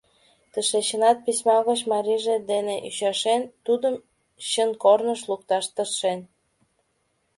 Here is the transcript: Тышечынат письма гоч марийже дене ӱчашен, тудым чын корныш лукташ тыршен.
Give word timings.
Тышечынат 0.51 1.17
письма 1.25 1.57
гоч 1.67 1.79
марийже 1.91 2.35
дене 2.51 2.75
ӱчашен, 2.87 3.41
тудым 3.65 3.95
чын 4.49 4.69
корныш 4.83 5.21
лукташ 5.29 5.65
тыршен. 5.75 6.19